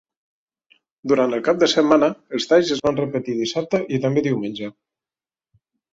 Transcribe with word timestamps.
Durant 1.11 1.35
el 1.37 1.43
cap 1.47 1.59
de 1.63 1.69
setmana, 1.73 2.09
els 2.37 2.49
talls 2.53 2.71
es 2.77 2.81
van 2.89 2.97
repetir 3.03 3.39
dissabte 3.43 3.85
i 3.99 4.03
també 4.07 4.25
diumenge. 4.29 4.71